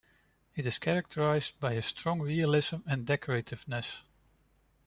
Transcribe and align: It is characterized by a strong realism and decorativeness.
It 0.55 0.65
is 0.65 0.79
characterized 0.79 1.59
by 1.59 1.73
a 1.73 1.83
strong 1.83 2.21
realism 2.21 2.77
and 2.87 3.05
decorativeness. 3.05 4.01